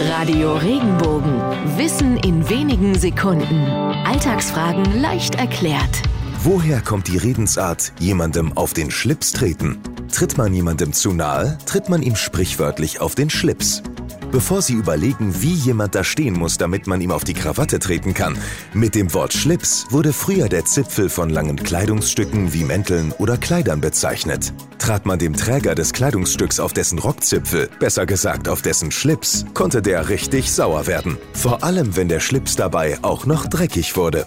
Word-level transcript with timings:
Radio 0.00 0.56
Regenbogen. 0.56 1.40
Wissen 1.76 2.16
in 2.16 2.48
wenigen 2.48 2.98
Sekunden. 2.98 3.64
Alltagsfragen 4.04 5.00
leicht 5.00 5.36
erklärt. 5.36 6.02
Woher 6.42 6.80
kommt 6.80 7.06
die 7.06 7.16
Redensart 7.16 7.92
jemandem 8.00 8.56
auf 8.56 8.72
den 8.74 8.90
Schlips 8.90 9.32
treten? 9.32 9.78
Tritt 10.10 10.36
man 10.36 10.52
jemandem 10.52 10.92
zu 10.92 11.12
nahe, 11.12 11.58
tritt 11.64 11.88
man 11.88 12.02
ihm 12.02 12.16
sprichwörtlich 12.16 13.00
auf 13.00 13.14
den 13.14 13.30
Schlips. 13.30 13.82
Bevor 14.34 14.62
Sie 14.62 14.72
überlegen, 14.72 15.42
wie 15.42 15.52
jemand 15.52 15.94
da 15.94 16.02
stehen 16.02 16.34
muss, 16.34 16.58
damit 16.58 16.88
man 16.88 17.00
ihm 17.00 17.12
auf 17.12 17.22
die 17.22 17.34
Krawatte 17.34 17.78
treten 17.78 18.14
kann, 18.14 18.36
mit 18.72 18.96
dem 18.96 19.14
Wort 19.14 19.32
Schlips 19.32 19.86
wurde 19.90 20.12
früher 20.12 20.48
der 20.48 20.64
Zipfel 20.64 21.08
von 21.08 21.30
langen 21.30 21.54
Kleidungsstücken 21.54 22.52
wie 22.52 22.64
Mänteln 22.64 23.12
oder 23.18 23.38
Kleidern 23.38 23.80
bezeichnet. 23.80 24.52
Trat 24.80 25.06
man 25.06 25.20
dem 25.20 25.36
Träger 25.36 25.76
des 25.76 25.92
Kleidungsstücks 25.92 26.58
auf 26.58 26.72
dessen 26.72 26.98
Rockzipfel, 26.98 27.70
besser 27.78 28.06
gesagt 28.06 28.48
auf 28.48 28.60
dessen 28.60 28.90
Schlips, 28.90 29.44
konnte 29.54 29.82
der 29.82 30.08
richtig 30.08 30.50
sauer 30.50 30.88
werden. 30.88 31.16
Vor 31.32 31.62
allem, 31.62 31.94
wenn 31.94 32.08
der 32.08 32.18
Schlips 32.18 32.56
dabei 32.56 32.98
auch 33.02 33.26
noch 33.26 33.46
dreckig 33.46 33.96
wurde. 33.96 34.26